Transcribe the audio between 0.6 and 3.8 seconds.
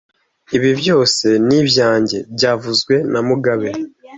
byose ni ibyanjye byavuzwe na mugabe